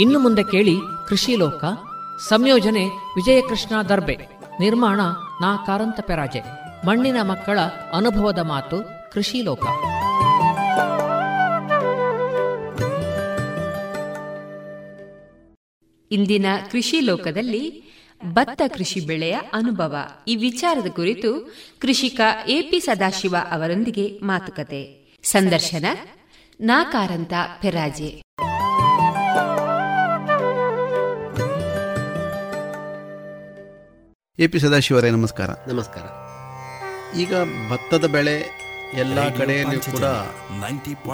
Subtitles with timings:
[0.00, 0.76] ಇನ್ನು ಮುಂದೆ ಕೇಳಿ
[1.08, 1.64] ಕೃಷಿ ಲೋಕ,
[2.28, 4.18] ಸಂಯೋಜನೆ ವಿಜಯಕೃಷ್ಣ ದರ್ಬೆ,
[4.60, 5.00] ನಿರ್ಮಾಣ
[5.40, 6.42] ನಾ ಕಾರಂತ ಪೆರಾಜೆ,
[6.86, 7.58] ಮಣ್ಣಿನ ಮಕ್ಕಳ
[7.92, 8.76] ಅನುಭವದ ಮಾತು
[9.12, 9.62] ಕೃಷಿ ಲೋಕ.
[16.10, 17.82] ಇಂದಿನ ಕೃಷಿ ಲೋಕದಲ್ಲಿ
[18.32, 19.96] ಭತ್ತ ಕೃಷಿ ಬೆಳೆಯ ಅನುಭವ,
[20.28, 24.82] ಈ ವಿಚಾರದ ಕುರಿತು ಕೃಷಿಕ ಎಪಿ ಸದಾಶಿವ ಅವರೊಂದಿಗೆ ಮಾತುಕತೆ.
[25.22, 25.84] ಸಂದರ್ಶನ
[26.60, 28.22] ನಾಕಾರಂತ ಪೆರಾಜೆ.
[34.40, 35.50] ಎ ಪಿ ಸದಾಶಿವರೇ ನಮಸ್ಕಾರ.
[35.68, 36.04] ನಮಸ್ಕಾರ.
[37.16, 37.34] ಈಗ
[37.70, 38.60] ಭತ್ತದ ಬೆಳೆ
[38.94, 40.04] ಎಲ್ಲ ಕಡೆಯಲ್ಲಿ ಕೂಡ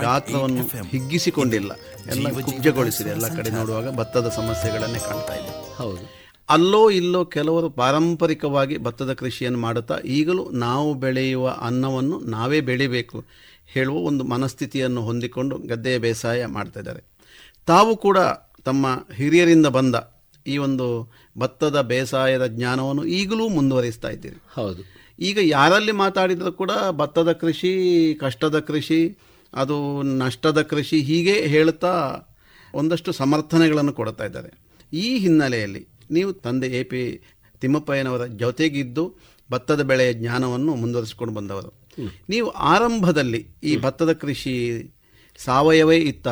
[0.01, 1.73] ಗಾತ್ರವನ್ನು ಹಿಗ್ಗಿಸಿಕೊಂಡಿಲ್ಲ.
[2.11, 3.11] ಎಲ್ಲ ಕುಬ್ಜಗೊಳಿಸಿದೆ.
[3.11, 5.77] ಎಲ್ಲ ಕಡೆ ನೋಡುವಾಗ ಭತ್ತದ ಸಮಸ್ಯೆಗಳನ್ನೇ ಕಾಣ್ತಾ ಇದೆ.
[5.77, 6.33] ಹೌದು.
[6.51, 13.25] ಅಲ್ಲೋ ಇಲ್ಲೋ ಕೆಲವರು ಪಾರಂಪರಿಕವಾಗಿ ಭತ್ತದ ಕೃಷಿಯನ್ನು ಮಾಡುತ್ತಾ ಈಗಲೂ ನಾವು ಬೆಳೆಯುವ ಅನ್ನವನ್ನು ನಾವೇ ಬೆಳಿಬೇಕು
[13.67, 17.05] ಹೇಳುವ ಒಂದು ಮನಸ್ಥಿತಿಯನ್ನು ಹೊಂದಿಕೊಂಡು ಗದ್ದೆಯ ಬೇಸಾಯ ಮಾಡ್ತಾ ಇದ್ದಾರೆ.
[17.67, 18.19] ತಾವು ಕೂಡ
[18.65, 19.95] ತಮ್ಮ ಹಿರಿಯರಿಂದ ಬಂದ
[20.47, 24.43] ಈ ಒಂದು ಭತ್ತದ ಬೇಸಾಯದ ಜ್ಞಾನವನ್ನು ಈಗಲೂ ಮುಂದುವರಿಸ್ತಾ ಇದ್ದೀರಿ.
[24.55, 24.83] ಹೌದು.
[25.19, 27.73] ಈಗ ಯಾರಲ್ಲಿ ಮಾತಾಡಿದರೂ ಕೂಡ ಭತ್ತದ ಕೃಷಿ
[28.21, 29.19] ಕಷ್ಟದ ಕೃಷಿ
[29.55, 32.19] ಅದು ನಷ್ಟದ ಕೃಷಿ ಹೀಗೆ ಹೇಳ್ತಾ
[32.75, 34.51] ಒಂದಷ್ಟು ಸಮರ್ಥನೆಗಳನ್ನು ಕೊಡ್ತಾ ಇದ್ದಾರೆ.
[34.93, 37.21] ಈ ಹಿನ್ನೆಲೆಯಲ್ಲಿ ನೀವು ತಂದೆ ಎ ಪಿ
[37.61, 39.15] ತಿಮ್ಮಪ್ಪಯ್ಯನವರ ಜೊತೆಗಿದ್ದು
[39.51, 41.87] ಭತ್ತದ ಬೆಳೆಯ ಜ್ಞಾನವನ್ನು ಮುಂದುವರಿಸಿಕೊಂಡು ಬಂದವರು.
[42.29, 44.83] ನೀವು ಆರಂಭದಲ್ಲಿ ಈ ಭತ್ತದ ಕೃಷಿ
[45.39, 46.29] ಸಾವಯವೇ ಇತ್ತ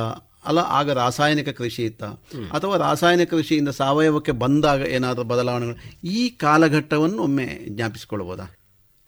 [0.46, 2.04] ಅಲ್ಲ ಆಗ ರಾಸಾಯನಿಕ ಕೃಷಿ ಇತ್ತ.
[2.52, 8.44] ಅಥವಾ ರಾಸಾಯನಿಕ ಕೃಷಿಯಿಂದ ಸಾವಯವಕ್ಕೆ ಬಂದಾಗ ಏನಾದರೂ ಬದಲಾವಣೆಗಳು, ಈ ಕಾಲಘಟ್ಟವನ್ನು ಒಮ್ಮೆ ಜ್ಞಾಪಿಸಿಕೊಳ್ಬೋದಾ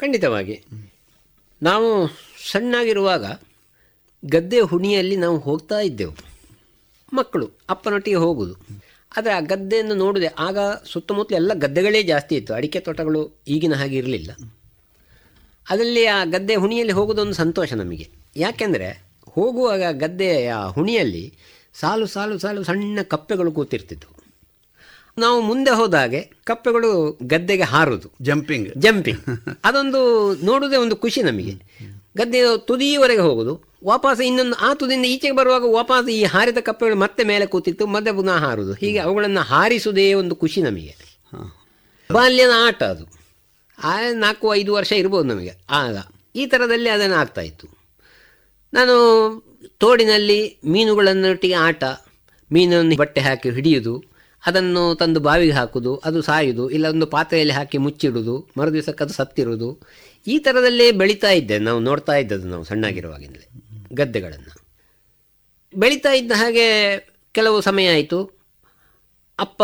[0.00, 0.64] ಖಂಡಿತವಾಗಿ.
[1.62, 2.08] ನಾವು
[2.52, 3.24] ಸಣ್ಣಾಗಿರುವಾಗ
[4.24, 6.14] ಗದ್ದೆ ಹುಣಿಯಲ್ಲಿ ನಾವು ಹೋಗ್ತಾ ಇದ್ದೆವು.
[7.12, 8.54] ಮಕ್ಕಳು, ಅಪ್ಪನೊಟ್ಟಿಗೆ ಹೋಗುದು.
[9.16, 10.58] ಆದರೆ ಆ ಗದ್ದೆಯನ್ನು ನೋಡಿದೆ, ಆಗ
[10.92, 12.54] ಸುತ್ತಮುತ್ತಲು ಎಲ್ಲ ಗದ್ದೆಗಳೇ ಜಾಸ್ತಿ ಇತ್ತು.
[12.54, 14.30] ಅಡಿಕೆ ತೋಟಗಳು ಈಗಿನ ಹಾಗೆ ಇರಲಿಲ್ಲ.
[15.70, 18.08] ಅದರಲ್ಲಿ ಆ ಗದ್ದೆ ಹುಣಿಯಲ್ಲಿ ಹೋಗೋದೊಂದು ಸಂತೋಷ ನಮಗೆ.
[18.36, 19.05] ಯಾಕೆಂದರೆ
[19.36, 21.34] ಹೋಗುವಾಗ ಗದ್ದೆಯ ಹುಣಿಯಲ್ಲಿ
[21.74, 24.16] ಸಾಲು ಸಾಲು ಸಾಲು ಸಣ್ಣ ಕಪ್ಪೆಗಳು ಕೂತಿರ್ತಿದ್ವು.
[25.18, 28.08] ನಾವು ಮುಂದೆ ಹೋದಾಗೆ ಕಪ್ಪೆಗಳು ಗದ್ದೆಗೆ ಹಾರುದು.
[28.22, 29.20] ಜಂಪಿಂಗ್ ಜಂಪಿಂಗ್
[29.64, 30.00] ಅದೊಂದು
[30.44, 31.54] ನೋಡುವುದೇ ಒಂದು ಖುಷಿ ನಮಗೆ.
[32.16, 33.62] ಗದ್ದೆ ತುದಿಯವರೆಗೆ ಹೋಗುದು.
[33.84, 38.30] ವಾಪಸ್ ಇನ್ನೊಂದು ಆ ತುದಿಯಿಂದ ಈಚೆಗೆ ಬರುವಾಗ ವಾಪಸ್ ಈ ಹಾರಿದ ಕಪ್ಪೆಗಳು ಮತ್ತೆ ಮೇಲೆ ಕೂತಿತ್ತು ಮತ್ತೆ ಪುನಃ
[38.30, 38.72] ಹಾರೋದು.
[38.72, 40.96] ಹೀಗೆ ಅವುಗಳನ್ನು ಹಾರಿಸುವುದೇ ಒಂದು ಖುಷಿ ನಮಗೆ.
[42.12, 43.04] ಬಾಲ್ಯದ ಆಟ ಅದು.
[43.84, 45.52] ಆ ನಾಲ್ಕು ಐದು ವರ್ಷ ಇರ್ಬೋದು ನಮಗೆ.
[45.70, 45.96] ಆಗ
[46.36, 47.85] ಈ ಥರದಲ್ಲಿ ಅದನ್ನು ಆಗ್ತಾ ಇತ್ತು.
[48.72, 48.94] ನಾನು
[49.78, 51.84] ತೋಡಿನಲ್ಲಿ ಮೀನುಗಳನ್ನೊಟ್ಟಿಗೆ ಆಟ,
[52.52, 54.04] ಮೀನನ್ನು ಬಟ್ಟೆ ಹಾಕಿ ಹಿಡಿಯುವುದು
[54.46, 59.80] ಅದನ್ನು ತಂದು ಬಾವಿಗೆ ಹಾಕುವುದು ಅದು ಸಾಯುವುದು ಇಲ್ಲ ಒಂದು ಪಾತ್ರೆಯಲ್ಲಿ ಹಾಕಿ ಮುಚ್ಚಿಡುವುದು ಮರುದಿವಸಕ್ಕೆ ಅದು ಸತ್ತಿರುವುದು.
[60.26, 63.62] ಈ ಥರದಲ್ಲೇ ಬೆಳೀತಾ ಇದ್ದೆ, ನಾವು ನೋಡ್ತಾ ಇದ್ದದ್ದು ನಾವು ಸಣ್ಣಾಗಿರುವಾಗಿಂದಲೇ,
[63.94, 64.64] ಗದ್ದೆಗಳನ್ನು.
[65.76, 66.96] ಬೆಳೀತಾ ಇದ್ದ ಹಾಗೆ
[67.32, 68.30] ಕೆಲವು ಸಮಯ ಆಯಿತು.
[69.38, 69.62] ಅಪ್ಪ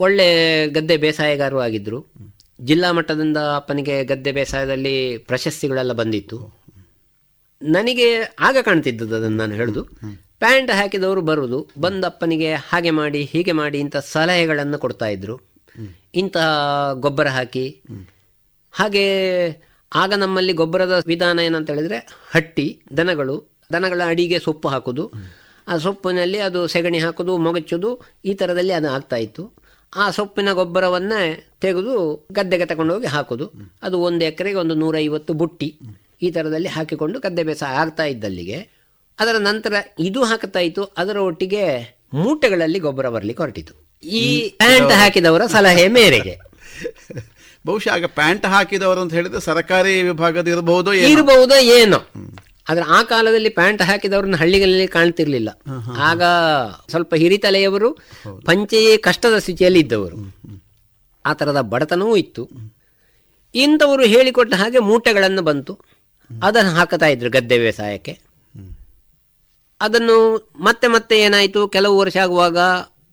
[0.00, 2.12] ಒಳ್ಳೆ ಗದ್ದೆ ಬೇಸಾಯಗಾರರು ಆಗಿದ್ದರು
[2.60, 6.59] ಜಿಲ್ಲಾ ಮಟ್ಟದಿಂದ ಅಪ್ಪನಿಗೆ ಗದ್ದೆ ಬೇಸಾಯದಲ್ಲಿ ಪ್ರಶಸ್ತಿಗಳೆಲ್ಲ ಬಂದಿತ್ತು.
[7.62, 9.84] ನನಗೆ ಆಗ ಕಾಣ್ತಿದ್ದದ್ದು ಅದನ್ನು ನಾನು ಹೇಳುದು.
[10.38, 15.40] ಪ್ಯಾಂಟ್ ಹಾಕಿದವರು ಬರುವುದು ಬಂದಪ್ಪನಿಗೆ ಹಾಗೆ ಮಾಡಿ, ಹೀಗೆ ಮಾಡಿ ಇಂಥ ಸಲಹೆಗಳನ್ನು ಕೊಡ್ತಾ ಇದ್ರು.
[16.14, 17.82] ಇಂತಹ ಗೊಬ್ಬರ ಹಾಕಿ.
[18.72, 19.04] ಹಾಗೆ
[19.94, 23.58] ಆಗ ನಮ್ಮಲ್ಲಿ ಗೊಬ್ಬರದ ವಿಧಾನ ಏನಂತ ಹೇಳಿದ್ರೆ ಹಟ್ಟಿ, ದನಗಳು.
[23.72, 25.12] ದನಗಳ ಅಡಿಗೆ ಸೊಪ್ಪು ಹಾಕೋದು.
[25.68, 29.52] ಆ ಸೊಪ್ಪಿನಲ್ಲಿ ಅದು ಸೆಗಣಿ ಹಾಕೋದು, ಮೊಗಚುದು, ಈ ಥರದಲ್ಲಿ ಅದು ಆಗ್ತಾ ಇತ್ತು.
[29.96, 33.52] ಆ ಸೊಪ್ಪಿನ ಗೊಬ್ಬರವನ್ನೇ ತೆಗೆದು ಗದ್ದೆಗೆ ತಗೊಂಡೋಗಿ ಹಾಕೋದು.
[33.82, 35.80] ಅದು ಒಂದು ಎಕರೆಗೆ ಒಂದು ನೂರೈವತ್ತು ಬುಟ್ಟಿ.
[36.22, 38.68] ಈ ಥರದಲ್ಲಿ ಹಾಕಿಕೊಂಡು ಗದ್ದೆ ಬೇಸ ಆಗ್ತಾ ಇದ್ದಲ್ಲಿಗೆ
[39.18, 43.90] ಅದರ ನಂತರ ಇದು ಹಾಕ್ತಾ ಇತ್ತು ಅದರ ಒಟ್ಟಿಗೆ ಮೂಟೆಗಳಲ್ಲಿ ಗೊಬ್ಬರ ಬರಲಿಕ್ಕೆ ಹೊರಟಿತು.
[44.02, 46.38] ಈ ಪ್ಯಾಂಟ್ ಹಾಕಿದವರ ಸಲಹೆ ಮೇರೆಗೆ.
[47.66, 51.98] ಬಹುಶಃ ಆಗ ಪ್ಯಾಂಟ್ ಹಾಕಿದವರು ಅಂತ ಹೇಳಿದ್ರೆ ಸರ್ಕಾರಿ ವಿಭಾಗದ ಇರಬಹುದು ಇರಬಹುದು ಏನೋ.
[52.68, 55.48] ಆದ್ರೆ ಆ ಕಾಲದಲ್ಲಿ ಪ್ಯಾಂಟ್ ಹಾಕಿದವ್ರನ್ನ ಹಳ್ಳಿಗಳಲ್ಲಿ ಕಾಣ್ತಿರ್ಲಿಲ್ಲ.
[55.96, 56.22] ಆಗ
[56.88, 57.98] ಸ್ವಲ್ಪ ಹಿರಿತಲೆಯವರು
[58.44, 60.34] ಪಂಚೆಯೇ ಕಷ್ಟದ ಸ್ಥಿತಿಯಲ್ಲಿ ಇದ್ದವರು.
[61.26, 62.48] ಆ ಥರದ ಬಡತನವೂ ಇತ್ತು.
[63.54, 65.78] ಇಂಥವರು ಹೇಳಿಕೊಟ್ಟ ಹಾಗೆ ಮೂಟೆಗಳನ್ನು ಬಂತು.
[66.42, 68.18] ಅದನ್ನು ಹಾಕುತ್ತಾ ಇದ್ರು ಗದ್ದೆ ವ್ಯವಸಾಯಕ್ಕೆ.
[69.80, 71.68] ಅದನ್ನು ಮತ್ತೆ ಮತ್ತೆ ಏನಾಯಿತು?
[71.68, 72.58] ಕೆಲವು ವರ್ಷ ಆಗುವಾಗ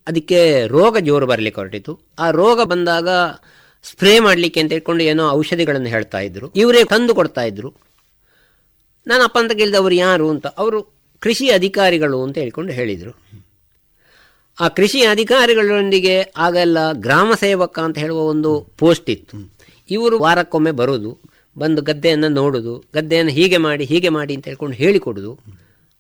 [0.08, 2.00] ಅದಕ್ಕೆ ರೋಗ ಜೋರು ಬರಲಿಕ್ಕೆ ಹೊರಟಿತು.
[2.19, 3.10] ಆ ರೋಗ ಬಂದಾಗ
[3.84, 6.52] ಸ್ಪ್ರೇ ಮಾಡಲಿಕ್ಕೆ ಅಂತ ಹೇಳ್ಕೊಂಡು ಏನೋ ಔಷಧಿಗಳನ್ನು ಹೇಳ್ತಾ ಇದ್ರು.
[6.52, 7.74] ಇವರೇ ತಂದು ಕೊಡ್ತಾ ಇದ್ರು.
[9.08, 10.30] ನಾನು ಅಪ್ಪ ಅಂತ ಕೇಳಿದವರು ಯಾರು?
[10.30, 10.48] ಅಂತ.
[10.48, 10.84] ಅವರು
[11.20, 13.18] ಕೃಷಿ ಅಧಿಕಾರಿಗಳು ಅಂತ ಹೇಳ್ಕೊಂಡು ಹೇಳಿದರು.
[14.60, 19.54] ಆ ಕೃಷಿ ಅಧಿಕಾರಿಗಳೊಂದಿಗೆ ಆಗೆಲ್ಲ ಗ್ರಾಮ ಸೇವಕ ಅಂತ ಹೇಳುವ ಒಂದು ಪೋಸ್ಟ್ ಇತ್ತು.
[19.90, 21.26] ಇವರು ವಾರಕ್ಕೊಮ್ಮೆ ಬರೋದು.
[21.57, 25.39] ಬಂದು ಗದ್ದೆಯನ್ನು ನೋಡೋದು ಗದ್ದೆಯನ್ನು ಹೀಗೆ ಮಾಡಿ ಹೀಗೆ ಮಾಡಿ ಅಂತ ಹೇಳ್ಕೊಂಡು ಹೇಳಿಕೊಡೋದು.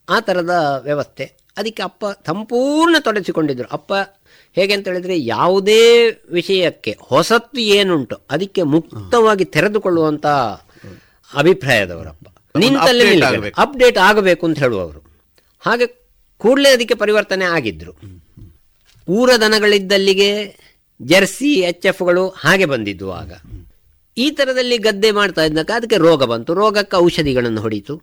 [0.09, 1.33] ಆ ಥರದ ವ್ಯವಸ್ಥೆ.
[1.57, 3.93] ಅದಕ್ಕೆ ಅಪ್ಪ ಸಂಪೂರ್ಣ ತೊಡಗಿಸಿಕೊಂಡಿದ್ದರು ಅಪ್ಪ
[4.55, 10.25] ಹೇಗೆ ಅಂತ ಹೇಳಿದರೆ ಯಾವುದೇ ವಿಷಯಕ್ಕೆ ಹೊಸತ್ತು ಏನುಂಟು ಅದಕ್ಕೆ ಮುಕ್ತವಾಗಿ ತೆರೆದುಕೊಳ್ಳುವಂಥ
[11.33, 12.57] ಅಭಿಪ್ರಾಯದವರಪ್ಪ.
[12.57, 13.19] ನಿಂತಲ್ಲೇ.
[13.57, 14.45] ಅಪ್ಡೇಟ್ ಆಗಬೇಕು.
[14.45, 15.03] ಅಂತ ಹೇಳುವವರು.
[15.59, 15.87] ಹಾಗೆ
[16.37, 17.93] ಕೂಡಲೇ ಅದಕ್ಕೆ ಪರಿವರ್ತನೆ ಆಗಿದ್ದರು
[19.09, 20.57] ಊರ ದನಗಳಿದ್ದಲ್ಲಿಗೆ
[21.01, 23.31] ಜೆರ್ಸಿ ಎಚ್ ಎಫ್ಗಳು ಹಾಗೆ ಬಂದಿದ್ವು ಆಗ.
[24.17, 26.53] ಈ ಥರದಲ್ಲಿ ಗದ್ದೆ ಮಾಡ್ತಾ ಇದ್ದಕ್ಕೆ ಅದಕ್ಕೆ ರೋಗ ಬಂತು.
[26.53, 28.01] ರೋಗಕ್ಕೆ ಔಷಧಿಗಳನ್ನು ಹೊಡೀತು.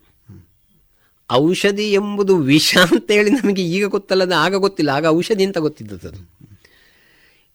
[1.33, 4.91] ಔಷಧಿ ಎಂಬುದು ವಿಷ ಅಂತೇಳಿ ನಮಗೆ ಈಗ ಗೊತ್ತಲ್ಲದ ಆಗ ಗೊತ್ತಿಲ್ಲ.
[4.91, 6.29] ಆಗ ಔಷಧಿ ಅಂತ ಗೊತ್ತಿದ್ದದ್ದು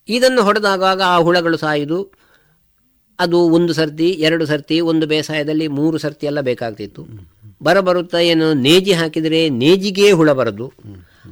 [0.08, 2.12] ಇದನ್ನು ಹೊಡೆದಾಗ ಆ ಹುಳಗಳು ಸಾಯುದು.
[3.20, 7.06] ಅದು ಒಂದು ಸರ್ತಿ, ಎರಡು ಸರ್ತಿ, ಒಂದು ಬೇಸಾಯದಲ್ಲಿ ಮೂರು ಸರ್ತಿ ಎಲ್ಲ ಬೇಕಾಗ್ತಿತ್ತು.
[7.62, 8.54] ಬರ ಬರುತ್ತಾ ಏನು?
[8.54, 10.72] ನೇಜಿ ಹಾಕಿದರೆ ನೇಜಿಗೆ ಹುಳ ಬರದು.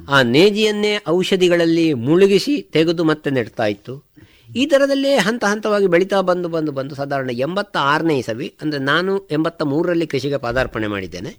[0.09, 4.08] ಆ ನೇಜಿಯನ್ನೇ ಔಷಧಿಗಳಲ್ಲಿ ಮುಳುಗಿಸಿ ತೆಗೆದು ಮತ್ತೆ ನೆಡ್ತಾ ಇತ್ತು.
[4.55, 9.61] ಈ ಥರದಲ್ಲೇ ಹಂತ ಹಂತವಾಗಿ ಬೆಳೀತಾ ಬಂದು ಬಂದು ಬಂದು ಸಾಧಾರಣ ಎಂಬತ್ತ ಆರನೇ ಇಸವಿ ಅಂದರೆ ನಾನು ಎಂಬತ್ತ
[9.61, 11.35] ಮೂರರಲ್ಲಿ ಕೃಷಿಗೆ ಪದಾರ್ಪಣೆ ಮಾಡಿದ್ದೇನೆ.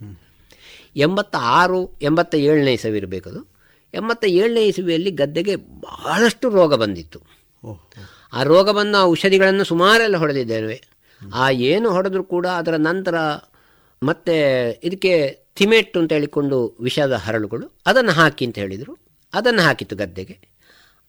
[0.96, 3.46] ಎಂಬತ್ತ ಆರು ಎಂಬತ್ತ ಏಳನೇ ಇಸವಿ ಇರಬೇಕದು
[3.94, 7.20] ಎಂಬತ್ತ ಏಳನೇ ಇಸವಿಯಲ್ಲಿ ಗದ್ದೆಗೆ ಬಹಳಷ್ಟು ರೋಗ ಬಂದಿತ್ತು.
[8.32, 10.82] ಆ ರೋಗ ಆ ಔಷಧಿಗಳನ್ನು ಸುಮಾರೆಲ್ಲ ಹೊಡೆದಿದ್ದೇವೆ.
[11.34, 13.14] ಆ ಏನು ಹೊಡೆದ್ರೂ ಕೂಡ ಅದರ ನಂತರ
[14.02, 18.98] ಮತ್ತೆ ಇದಕ್ಕೆ ಥಿಮೆಟ್ ಅಂತ ಹೇಳಿಕೊಂಡು ವಿಷದ ಹರಳುಗಳು ಅದನ್ನು ಹಾಕಿ ಅಂತ ಹೇಳಿದರು.
[19.34, 20.49] ಅದನ್ನು ಹಾಕಿತ್ತು ಗದ್ದೆಗೆ.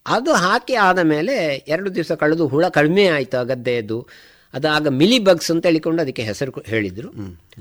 [0.05, 4.07] ಅದು ಹಾಕಿ ಆದ ಮೇಲೆ ಎರಡು ದಿವಸ ಕಳೆದು ಹುಳ ಕಡಿಮೆ ಆಯಿತು ಆ ಗದ್ದೆಯದು
[4.53, 7.09] ಅದು ಆಗ ಮಿಲಿ ಬಗ್ಸ್ ಅಂತ ಹೇಳಿಕೊಂಡು ಅದಕ್ಕೆ ಹೆಸರು ಹೇಳಿದರು.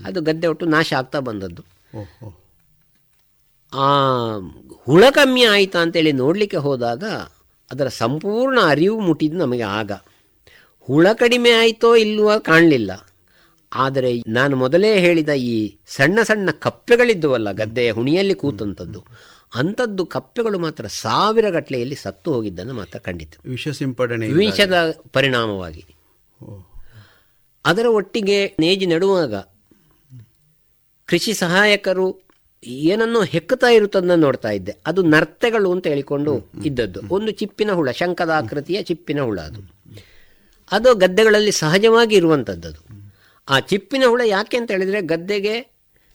[0.05, 1.63] ಅದು ಗದ್ದೆ ಒಟ್ಟು ನಾಶ ಆಗ್ತಾ ಬಂದದ್ದು.
[3.73, 3.89] ಆ
[4.87, 7.05] ಹುಳ ಕಮ್ಮಿ ಆಯಿತಾ ಅಂತೇಳಿ ನೋಡಲಿಕ್ಕೆ ಹೋದಾಗ
[7.71, 9.93] ಅದರ ಸಂಪೂರ್ಣ ಅರಿವು ಮುಟ್ಟಿದ್ದು ನಮಗೆ ಆಗ.
[10.89, 12.93] ಹುಳ ಕಡಿಮೆ ಆಯಿತೋ ಇಲ್ಲವೋ ಕಾಣಲಿಲ್ಲ.
[13.73, 19.01] ಆದರೆ ನಾನು ಮೊದಲೇ ಹೇಳಿದ ಈ ಸಣ್ಣ ಸಣ್ಣ ಕಪ್ಪೆಗಳಿದ್ದವಲ್ಲ ಗದ್ದೆಯ ಹುಣಿಯಲ್ಲಿ ಕೂತಂಥದ್ದು
[19.55, 25.85] ಅಂಥದ್ದು ಕಪ್ಪೆಗಳು ಮಾತ್ರ ಸಾವಿರ ಗಟ್ಟಲೆಯಲ್ಲಿ ಸತ್ತು ಹೋಗಿದ್ದನ್ನು ಮಾತ್ರ ಕಂಡಿತು ವಿಷ ಸಿಂಪಡಣೆ ವಿಷದ ಪರಿಣಾಮವಾಗಿ.
[27.65, 29.35] ಅದರ ಒಟ್ಟಿಗೆ ನೇಜಿ ನೆಡುವಾಗ
[31.07, 32.31] ಕೃಷಿ ಸಹಾಯಕರು
[32.65, 34.77] ಏನನ್ನೋ ಹೆಕ್ಕುತ್ತಾ ಇರುತ್ತದನ್ನ ನೋಡ್ತಾ ಇದ್ದೆ.
[34.87, 37.01] ಅದು ನರ್ತೆಗಳು ಅಂತ ಹೇಳಿಕೊಂಡು ಇದ್ದದ್ದು.
[37.11, 39.61] ಒಂದು ಚಿಪ್ಪಿನ ಹುಳ ಶಂಕದ ಆಕೃತಿಯ ಚಿಪ್ಪಿನ ಹುಳ ಅದು.
[40.73, 43.01] ಅದು ಗದ್ದೆಗಳಲ್ಲಿ ಸಹಜವಾಗಿ ಇರುವಂಥದ್ದು.
[43.49, 45.73] ಆ ಚಿಪ್ಪಿನ ಹುಳ ಯಾಕೆ ಅಂತ ಹೇಳಿದರೆ ಗದ್ದೆಗೆ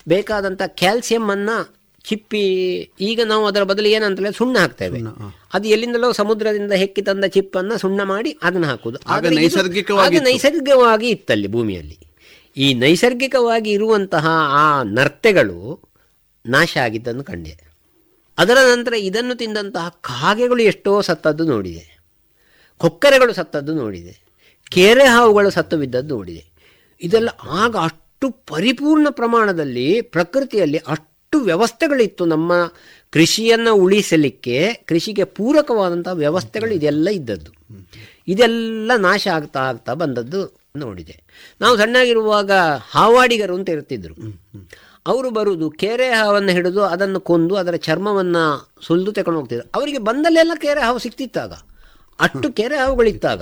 [0.07, 2.41] ಬೇಕಾದಂಥ ಕ್ಯಾಲ್ಸಿಯಮ್ಮನ್ನು ಚಿಪ್ಪಿ
[3.01, 4.99] ಈಗ ನಾವು ಅದರ ಬದಲು ಏನಂತ ಹೇಳಿದ್ರೆ ಸುಣ್ಣ ಹಾಕ್ತೇವೆ
[5.53, 11.97] ಅದು ಎಲ್ಲಿಂದಲೋ ಸಮುದ್ರದಿಂದ ಹೆಕ್ಕಿ ತಂದ ಚಿಪ್ಪನ್ನು ಸುಣ್ಣ ಮಾಡಿ ಅದನ್ನು ಹಾಕುದು ಆಗ ನೈಸರ್ಗಿಕವಾಗಿ ನೈಸರ್ಗಿಕವಾಗಿ ಇತ್ತಲ್ಲಿ ಭೂಮಿಯಲ್ಲಿ.
[12.57, 15.89] ಈ ನೈಸರ್ಗಿಕವಾಗಿ ಇರುವಂತಹ ಆ ನರ್ತೆಗಳು
[16.45, 17.53] ನಾಶ ಆಗಿದ್ದನ್ನು ಕಂಡೆ.
[18.37, 21.99] ಅದರ ನಂತರ ಇದನ್ನು ತಿಂದಂತಹ ಕಾಗೆಗಳು ಎಷ್ಟೋ ಸತ್ತದ್ದು ನೋಡಿದೆ.
[22.77, 24.25] ಕೊಕ್ಕರೆಗಳು ಸತ್ತದ್ದು ನೋಡಿದೆ.
[24.71, 26.43] ಕೆರೆ ಹಾವುಗಳು ಸತ್ತು ಬಿದ್ದದ್ದು ನೋಡಿದೆ.
[27.01, 32.51] ಇದೆಲ್ಲ ಆಗ ಅಷ್ಟು ಪರಿಪೂರ್ಣ ಪ್ರಮಾಣದಲ್ಲಿ ಪ್ರಕೃತಿಯಲ್ಲಿ ಅಷ್ಟು ವ್ಯವಸ್ಥೆಗಳಿತ್ತು ನಮ್ಮ
[33.09, 37.51] ಕೃಷಿಯನ್ನು ಉಳಿಸಲಿಕ್ಕೆ, ಕೃಷಿಗೆ ಪೂರಕವಾದಂಥ ವ್ಯವಸ್ಥೆಗಳು ಇದೆಲ್ಲ ಇದ್ದದ್ದು.
[38.27, 41.23] ಇದೆಲ್ಲ ನಾಶ ಆಗ್ತಾ ಆಗ್ತಾ ಬಂದದ್ದು ನೋಡಿದೆ.
[41.61, 42.51] ನಾವು ಸಣ್ಣಾಗಿರುವಾಗ
[42.91, 44.15] ಹಾವಾಡಿಗರು ಅಂತ ಇರ್ತಿದ್ರು.
[45.07, 49.69] ಅವರು ಬರುವುದು ಕೆರೆ ಹಾವನ್ನು ಹಿಡಿದು ಅದನ್ನು ಕೊಂದು ಅದರ ಚರ್ಮವನ್ನು ಸುಲಿದು ತಗೊಂಡು ಹೋಗ್ತಿದ್ರು.
[49.75, 51.53] ಅವರಿಗೆ ಬಂದಲ್ಲೆಲ್ಲ ಕೆರೆ ಹಾವು ಸಿಕ್ತಿತ್ತಾಗ
[52.19, 53.41] ಅಷ್ಟು ಕೆರೆ ಹಾವುಗಳಿತ್ತಾಗ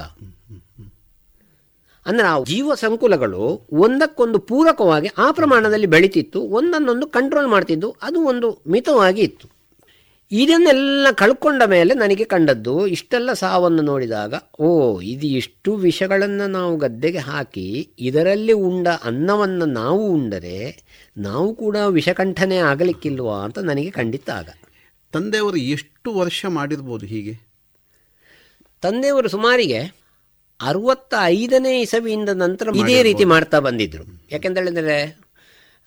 [2.06, 9.22] ಅಂದರೆ ಆ ಜೀವ ಸಂಕುಲಗಳು ಒಂದಕ್ಕೊಂದು ಪೂರಕವಾಗಿ ಆ ಪ್ರಮಾಣದಲ್ಲಿ ಬೆಳೀತಿತ್ತು ಒಂದನ್ನೊಂದು ಕಂಟ್ರೋಲ್ ಮಾಡ್ತಿದ್ದು ಅದು ಒಂದು ಮಿತವಾಗಿ
[9.22, 9.48] ಇತ್ತು.
[10.32, 17.96] ಇದನ್ನೆಲ್ಲ ಕಳ್ಕೊಂಡ ಮೇಲೆ ನನಗೆ ಕಂಡದ್ದು ಇಷ್ಟೆಲ್ಲ ಸಾವನ್ನು ನೋಡಿದಾಗ ಓ ಇದು ಇಷ್ಟು ವಿಷಗಳನ್ನು ನಾವು ಗದ್ದೆಗೆ ಹಾಕಿ
[18.00, 20.86] ಇದರಲ್ಲಿ ಉಂಡ ಅನ್ನವನ್ನು ನಾವು ಉಂಡರೆ
[21.18, 24.50] ನಾವು ಕೂಡ ವಿಷಕಂಠನೆ ಆಗಲಿಕ್ಕಿಲ್ವಾ ಅಂತ ನನಗೆ ಖಂಡಿತ ಆಗ
[25.14, 27.34] ತಂದೆಯವರು ಎಷ್ಟು ವರ್ಷ ಮಾಡಿರ್ಬೋದು ಹೀಗೆ?
[28.82, 30.03] ತಂದೆಯವರು ಸುಮಾರಿಗೆ
[30.64, 34.04] ಅರವತ್ತ ಐದನೇ ಇಸವಿಯಿಂದ ನಂತರ ಇದೇ ರೀತಿ ಮಾಡ್ತಾ ಬಂದಿದ್ರು.
[34.32, 35.18] ಯಾಕೆಂತ ಹೇಳಿದ್ರೆ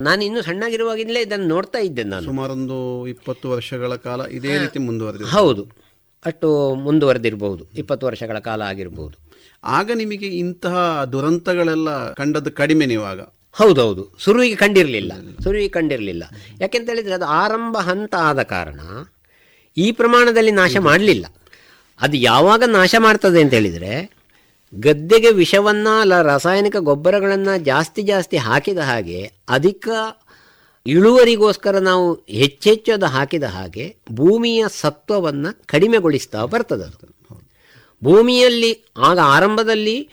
[0.00, 2.24] ನಾನು ಇನ್ನು ಸಣ್ಣಾಗಿರುವಾಗಿಂದಲೇ ಇದನ್ನು ನೋಡ್ತಾ ಇದ್ದೆ ನಾನು.
[2.24, 5.30] ಸುಮಾರೊಂದು ಇಪ್ಪತ್ತು ವರ್ಷಗಳ ಕಾಲ ಇದೇ ರೀತಿ ಮುಂದುವರೆದಿದೆ.
[5.30, 5.86] ಹೌದು.
[6.26, 9.26] ಅಷ್ಟು ಮುಂದುವರೆದಿರಬಹುದು ಇಪ್ಪತ್ತು ವರ್ಷಗಳ ಕಾಲ ಆಗಿರಬಹುದು
[9.64, 13.20] ಆಗ ನಿಮಗೆ ಇಂತಹ ದುರಂತಗಳೆಲ್ಲ ಕಂಡದ್ದು ಕಡಿಮೆ ನೀವಾಗ?
[13.52, 14.16] ಹೌದೌದು.
[14.18, 15.12] ಸುರುವಿಗೆ ಕಂಡಿರಲಿಲ್ಲ.
[15.42, 16.24] ಸುರುವಿಗೆ ಕಂಡಿರಲಿಲ್ಲ.
[16.60, 18.80] ಯಾಕೆಂತ ಹೇಳಿದ್ರೆ ಅದು ಆರಂಭ ಹಂತ ಆದ ಕಾರಣ
[19.76, 21.26] ಈ ಪ್ರಮಾಣದಲ್ಲಿ ನಾಶ ಮಾಡಲಿಲ್ಲ.
[22.00, 24.15] ಅದು ಯಾವಾಗ ನಾಶ ಮಾಡ್ತದೆ ಅಂತ ಹೇಳಿದರೆ
[24.80, 29.88] ಗದ್ದೆಗೆ ವಿಷವನ್ನು ಅಲ್ಲ ರಾಸಾಯನಿಕ ಗೊಬ್ಬರಗಳನ್ನು ಜಾಸ್ತಿ ಜಾಸ್ತಿ ಹಾಕಿದ ಹಾಗೆ ಅಧಿಕ
[30.86, 37.16] ಇಳುವರಿಗೋಸ್ಕರ ನಾವು ಹೆಚ್ಚೆಚ್ಚು ಅದು ಹಾಕಿದ ಹಾಗೆ ಭೂಮಿಯ ಸತ್ವವನ್ನು ಕಡಿಮೆಗೊಳಿಸ್ತಾ ಬರ್ತದೆ ಅದು.
[38.04, 40.08] ಭೂಮಿಯಲ್ಲಿ ಆಗ ಆರಂಭದಲ್ಲಿ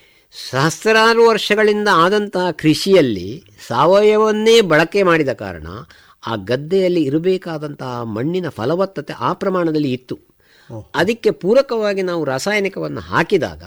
[0.51, 5.67] ಸಹಸ್ರಾರು ವರ್ಷಗಳಿಂದ ಆದಂತಹ ಕೃಷಿಯಲ್ಲಿ ಸಾವಯವನ್ನೇ ಬಳಕೆ ಮಾಡಿದ ಕಾರಣ
[6.27, 10.19] ಆ ಗದ್ದೆಯಲ್ಲಿ ಇರಬೇಕಾದಂತಹ ಮಣ್ಣಿನ ಫಲವತ್ತತೆ ಆ ಪ್ರಮಾಣದಲ್ಲಿ ಇತ್ತು.
[10.95, 13.63] ಅದಕ್ಕೆ ಪೂರಕವಾಗಿ ನಾವು ರಾಸಾಯನಿಕವನ್ನು ಹಾಕಿದಾಗ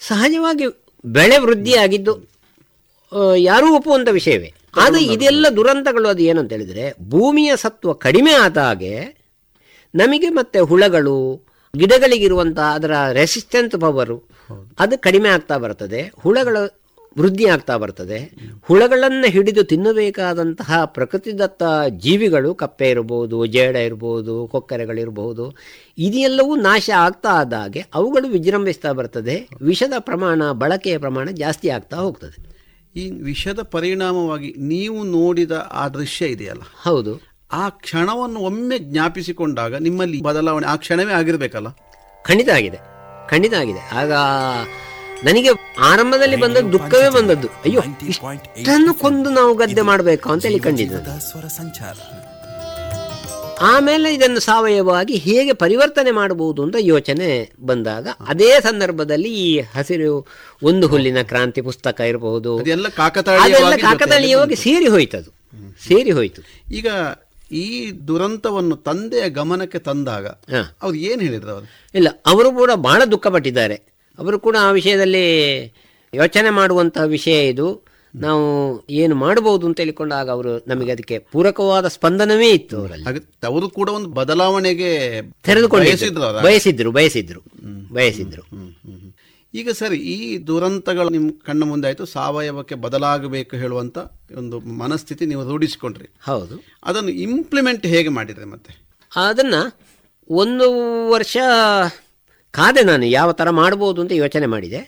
[0.00, 0.66] ಸಹಜವಾಗಿ
[1.04, 2.12] ಬೆಳೆ ವೃದ್ಧಿಯಾಗಿದ್ದು
[3.36, 4.50] ಯಾರೂ ಒಪ್ಪುವಂಥ ವಿಷಯವೇ.
[4.76, 8.94] ಆದರೆ ಇದೆಲ್ಲ ದುರಂತಗಳು ಅದು ಏನಂತ ಹೇಳಿದರೆ ಭೂಮಿಯ ಸತ್ವ ಕಡಿಮೆ ಆದ ಹಾಗೆ
[9.94, 11.16] ನಮಗೆ ಮತ್ತೆ ಹುಳಗಳು
[11.74, 14.16] ಗಿಡಗಳಿಗಿರುವಂಥ ಅದರ ರೆಸಿಸ್ಟೆನ್ಸ್ ಪವರು
[14.78, 16.00] ಅದು ಕಡಿಮೆ ಆಗ್ತಾ ಬರ್ತದೆ.
[16.22, 16.56] ಹುಳಗಳ
[17.18, 18.36] ವೃದ್ಧಿ ಆಗ್ತಾ ಬರ್ತದೆ.
[18.62, 25.56] ಹುಳಗಳನ್ನು ಹಿಡಿದು ತಿನ್ನಬೇಕಾದಂತಹ ಪ್ರಕೃತಿದತ್ತ ಜೀವಿಗಳು ಕಪ್ಪೆ ಇರಬಹುದು ಜೇಡ ಇರ್ಬೋದು ಕೊಕ್ಕರೆಗಳಿರ್ಬೋದು
[25.98, 29.48] ಇದೆಲ್ಲವೂ ನಾಶ ಆಗ್ತಾ ಆದಾಗೆ ಅವುಗಳು ವಿಜೃಂಭಿಸ್ತಾ ಬರ್ತದೆ.
[29.62, 32.54] ವಿಷದ ಪ್ರಮಾಣ ಬಳಕೆಯ ಪ್ರಮಾಣ ಜಾಸ್ತಿ ಆಗ್ತಾ ಹೋಗ್ತದೆ.
[32.96, 36.62] ಈ ವಿಷದ ಪರಿಣಾಮವಾಗಿ ನೀವು ನೋಡಿದ ಆ ದೃಶ್ಯ ಇದೆಯಲ್ಲ?
[36.82, 37.34] ಹೌದು.
[37.52, 41.66] ಆ ಕ್ಷಣವನ್ನು ಒಮ್ಮೆ ಜ್ಞಾಪಿಸಿಕೊಂಡಾಗ ನಿಮ್ಮಲ್ಲಿ ಬದಲಾವಣೆ ಆ ಕ್ಷಣವೇ ಆಗಿರಬೇಕಲ್ಲ?
[42.22, 42.78] ಖಂಡಿತ ಆಗಿದೆ.
[43.28, 43.90] ಖಂಡಿತ ಆಗಿದೆ.
[43.94, 44.12] ಆಗ
[45.24, 47.48] ನನಗೆ ಆರಂಭದಲ್ಲಿ ಬಂದ ದುಃಖವೇ ಬಂದದ್ದು.
[47.64, 50.98] ಅಯ್ಯೋ ಇಷ್ಟನ್ನು ಕೊಂದು ನಾವು ಗದ್ದೆ ಮಾಡಬೇಕು ಅಂತ ಹೇಳಿ ಕಂಡಿದ್ದು.
[53.60, 60.28] ಆಮೇಲೆ ಇದನ್ನು ಸಾವಯವವಾಗಿ ಹೇಗೆ ಪರಿವರ್ತನೆ ಮಾಡಬಹುದು ಅಂತ ಯೋಚನೆ ಬಂದಾಗ ಅದೇ ಸಂದರ್ಭದಲ್ಲಿ ಈ ಹಸಿರು
[60.62, 62.58] ಒಂದು ಹುಲ್ಲಿನ ಕ್ರಾಂತಿ ಪುಸ್ತಕ ಇರಬಹುದು.
[62.58, 62.86] ಅದೆಲ್ಲ
[63.42, 65.30] ಅದೆಲ್ಲ ಕಾಕತಾಳೀಯವಾಗಿ ಸೇರಿ ಹೋಯ್ತದು.
[65.88, 66.42] ಸೇರಿ ಹೋಯ್ತು.
[66.72, 66.88] ಈಗ
[67.52, 70.62] ಈ ದುರಂತವನ್ನು ತಂದೆಯ ಗಮನಕ್ಕೆ ತಂದಾಗ ಹ.
[70.82, 71.66] ಅವ್ರು ಏನು ಹೇಳಿದ್ರು ಅವರು?
[71.94, 73.93] ಇಲ್ಲ ಅವರು ಕೂಡ ಬಹಳ ದುಃಖಪಟ್ಟಿದ್ದಾರೆ.
[74.18, 75.26] ಅವರು ಕೂಡ ಆ ವಿಷಯದಲ್ಲಿ
[76.14, 77.94] ಯೋಚನೆ ಮಾಡುವಂತಹ ವಿಷಯ ಇದು.
[78.16, 78.42] ನಾವು
[78.90, 83.26] ಏನು ಮಾಡಬಹುದು ಅಂತ ಹೇಳಿಕೊಂಡಾಗ ಅವರು ನಮಗೆ ಅದಕ್ಕೆ ಪೂರಕವಾದ ಸ್ಪಂದನವೇ ಇತ್ತು ಅವರಲ್ಲಿ.
[83.46, 87.40] ಅವರು ಕೂಡ ಒಂದು ಬದಲಾವಣೆಗೆ ತೆರೆದುಕೊಂಡು ಬಯಸಿದ್ರು ಬಯಸಿದ್ರು
[87.92, 88.42] ಬಯಸಿದ್ರು.
[89.54, 93.98] ಈಗ ಸರಿ ಈ ದುರಂತಗಳು ನಿಮ್ಮ ಕಣ್ಣ ಮುಂದೆ ಆಯ್ತು ಸಾವಯವಕ್ಕೆ ಬದಲಾಗಬೇಕು ಹೇಳುವಂತ
[94.38, 96.14] ಒಂದು ಮನಸ್ಥಿತಿ ನೀವು ರೂಢಿಸಿಕೊಂಡ್ರಿ.
[96.24, 96.64] ಹೌದು.
[96.84, 98.82] ಅದನ್ನು ಇಂಪ್ಲಿಮೆಂಟ್ ಹೇಗೆ ಮಾಡಿದ್ರಿ ಮತ್ತೆ?
[99.16, 99.78] ಅದನ್ನು
[100.30, 100.66] ಒಂದು
[101.10, 101.36] ವರ್ಷ
[102.54, 104.80] ಕಾದೆ ನಾನು ಯಾವ ಥರ ಮಾಡ್ಬೋದು ಅಂತ ಯೋಚನೆ ಮಾಡಿದೆ.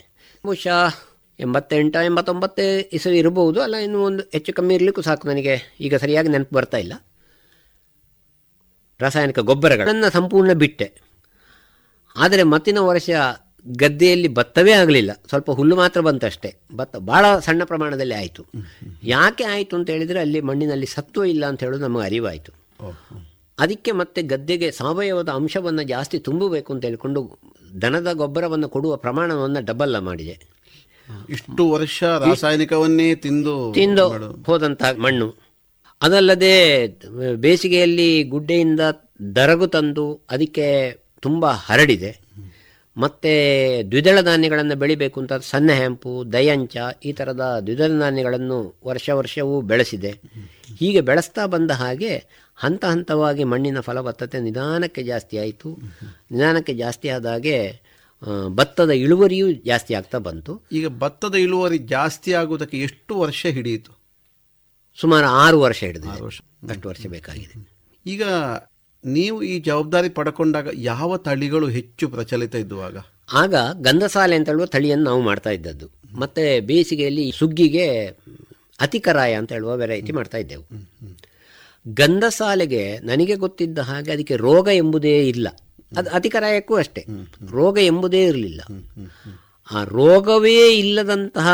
[0.47, 0.95] ಬಹುಶಃ
[1.41, 5.77] ಎಂಬತ್ತೆಂಟು ಎಂಬತ್ತೊಂಬತ್ತೇ ಇಸವಿ ಇರಬಹುದು ಅಲ್ಲ ಇನ್ನೂ ಒಂದು ಹೆಚ್ಚು ಕಮ್ಮಿ ಇರಲಿಕ್ಕೂ ಸಾಕು ನನಗೆ.
[5.81, 6.93] ಈಗ ಸರಿಯಾಗಿ ನೆನಪು ಬರ್ತಾ ಇಲ್ಲ.
[9.01, 10.93] ರಾಸಾಯನಿಕ ಗೊಬ್ಬರಗಳನ್ನು ಸಂಪೂರ್ಣ ಬಿಟ್ಟೆ.
[12.17, 13.11] ಆದರೆ ಮತ್ತಿನ ವರ್ಷ
[13.67, 15.11] ಗದ್ದೆಯಲ್ಲಿ ಭತ್ತವೇ ಆಗಲಿಲ್ಲ.
[15.29, 16.55] ಸ್ವಲ್ಪ ಹುಲ್ಲು ಮಾತ್ರ ಬಂತಷ್ಟೇ.
[16.75, 18.47] ಭತ್ತ ಭಾಳ ಸಣ್ಣ ಪ್ರಮಾಣದಲ್ಲಿ ಆಯಿತು.
[19.03, 22.53] ಯಾಕೆ ಆಯಿತು ಅಂತ ಹೇಳಿದರೆ ಅಲ್ಲಿ ಮಣ್ಣಿನಲ್ಲಿ ಸತ್ವ ಇಲ್ಲ ಅಂತ ಹೇಳೋದು ನಮಗೆ ಅರಿವಾಯಿತು.
[23.59, 27.39] ಅದಕ್ಕೆ ಮತ್ತೆ ಗದ್ದೆಗೆ ಸಾವಯವದ ಅಂಶವನ್ನು ಜಾಸ್ತಿ ತುಂಬಬೇಕು ಅಂತ ಹೇಳಿಕೊಂಡು
[27.83, 30.37] ದನದ ಗೊಬ್ಬರವನ್ನು ಕೊಡುವ ಪ್ರಮಾಣವನ್ನು ಡಬಲ್ ಮಾಡಿದೆ.
[31.31, 34.07] ಇಷ್ಟು ವರ್ಷ ರಾಸಾಯನಿಕವನ್ನೇ ತಿಂದು ತಿಂದು
[34.47, 35.29] ಹೋದಂತಹ ಮಣ್ಣು.
[36.03, 36.55] ಅದಲ್ಲದೆ
[37.35, 38.81] ಬೇಸಿಗೆಯಲ್ಲಿ ಗುಡ್ಡೆಯಿಂದ
[39.37, 40.67] ದರಗು ತಂದು ಅದಕ್ಕೆ
[41.21, 42.13] ತುಂಬ ಹರಡಿದೆ.
[42.97, 43.33] ಮತ್ತೆ
[43.91, 50.13] ದ್ವಿದಳ ಧಾನ್ಯಗಳನ್ನು ಬೆಳಿಬೇಕು ಅಂತ ಸಣ್ಣ ಹೆಂಪು ದಯಂಚ ಈ ಥರದ ದ್ವಿದಳ ಧಾನ್ಯಗಳನ್ನು ವರ್ಷ ವರ್ಷವೂ ಬೆಳೆಸಿದೆ.
[50.79, 52.13] ಹೀಗೆ ಬೆಳೆಸ್ತಾ ಬಂದ ಹಾಗೆ
[52.57, 55.71] ಹಂತ ಹಂತವಾಗಿ ಮಣ್ಣಿನ ಫಲವತ್ತತೆ ನಿಧಾನಕ್ಕೆ ಜಾಸ್ತಿ ಆಯಿತು.
[56.31, 57.59] ನಿಧಾನಕ್ಕೆ ಜಾಸ್ತಿ ಆದಾಗೆ
[58.49, 60.53] ಭತ್ತದ ಇಳುವರಿಯೂ ಜಾಸ್ತಿ ಆಗ್ತಾ ಬಂತು.
[60.73, 63.93] ಈಗ ಭತ್ತದ ಇಳುವರಿ ಜಾಸ್ತಿ ಆಗುವುದಕ್ಕೆ ಎಷ್ಟು ವರ್ಷ ಹಿಡಿಯಿತು?
[64.99, 66.41] ಸುಮಾರು ಆರು ವರ್ಷ ಹಿಡಿದು ಆರು ವರ್ಷ.
[66.71, 67.57] ಅಷ್ಟು ವರ್ಷ ಬೇಕಾಗಿದೆ.
[68.07, 68.23] ಈಗ
[69.05, 72.97] ನೀವು ಈ ಜವಾಬ್ದಾರಿ ಪಡ್ಕೊಂಡಾಗ ಯಾವ ತಳಿಗಳು ಹೆಚ್ಚು ಪ್ರಚಲಿತ ಇದ್ದುವಾಗ
[73.33, 73.55] ಆಗ?
[73.81, 75.87] ಗಂಧಸಾಲೆ ಅಂತ ಹೇಳುವ ತಳಿಯನ್ನು ನಾವು ಮಾಡ್ತಾ ಇದ್ದದ್ದು.
[76.19, 77.87] ಮತ್ತೆ ಬೇಸಿಗೆಯಲ್ಲಿ ಸುಗ್ಗಿಗೆ
[78.81, 80.65] ಅತಿಕರಾಯ ಅಂತ ಹೇಳುವ ವೆರೈಟಿ ಮಾಡ್ತಾ ಇದ್ದೆವು.
[81.89, 85.49] ಗಂಧಸಾಲೆಗೆ ನನಗೆ ಗೊತ್ತಿದ್ದ ಹಾಗೆ ಅದಕ್ಕೆ ರೋಗ ಎಂಬುದೇ ಇಲ್ಲ.
[85.97, 87.05] ಅದು ಅತಿಕರಾಯಕ್ಕೂ ಅಷ್ಟೇ.
[87.51, 88.61] ರೋಗ ಎಂಬುದೇ ಇರಲಿಲ್ಲ.
[89.73, 91.49] ಆ ರೋಗವೇ ಇಲ್ಲದಂತಹ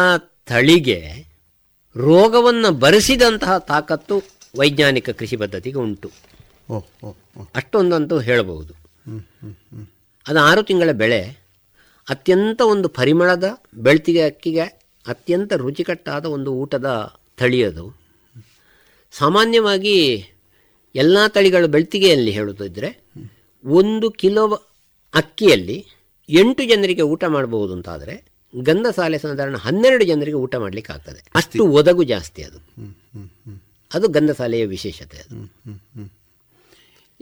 [0.46, 1.26] ತಳಿಗೆ
[1.96, 4.22] ರೋಗವನ್ನು ಬರೆಸಿದಂತಹ ತಾಕತ್ತು
[4.58, 6.10] ವೈಜ್ಞಾನಿಕ ಕೃಷಿ ಪದ್ಧತಿಗೆ ಉಂಟು.
[7.54, 8.74] ಅಷ್ಟೊಂದಂತೂ ಹೇಳಬಹುದು.
[10.28, 11.22] ಅದು ಆರು ತಿಂಗಳ ಬೆಳೆ
[12.08, 14.60] ಅತ್ಯಂತ ಒಂದು ಪರಿಮಳದ ಬೆಳ್ತಿಗೆ ಅಕ್ಕಿಗೆ
[15.06, 18.01] ಅತ್ಯಂತ ರುಚಿಕಟ್ಟಾದ ಒಂದು ಊಟದ ತಳಿ ಅದು.
[19.12, 19.96] ಸಾಮಾನ್ಯವಾಗಿ
[20.94, 22.90] ಎಲ್ಲ ತಳಿಗಳು ಬೆಳ್ತಿಗೆಯಲ್ಲಿ ಹೇಳುತ್ತಿದ್ದರೆ
[23.64, 24.44] ಒಂದು ಕಿಲೋ
[25.14, 25.86] ಅಕ್ಕಿಯಲ್ಲಿ
[26.28, 28.14] ಎಂಟು ಜನರಿಗೆ ಊಟ ಮಾಡಬಹುದು ಅಂತಾದರೆ
[28.54, 32.58] ಗಂಧಸಾಲೆ ಸಾಧಾರಣ ಹನ್ನೆರಡು ಜನರಿಗೆ ಊಟ ಮಾಡಲಿಕ್ಕೆ ಆಗ್ತದೆ ಅಷ್ಟು ಒದಗು ಜಾಸ್ತಿ ಅದು.
[33.90, 35.36] ಅದು ಗಂಧಸಾಲೆಯ ವಿಶೇಷತೆ ಅದು.